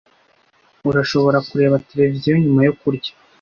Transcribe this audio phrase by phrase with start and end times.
[0.89, 3.11] Urashobora kureba televiziyo nyuma yo kurya.